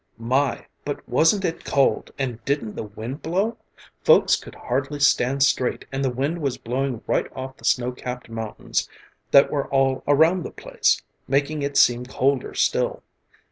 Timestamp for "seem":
11.77-12.07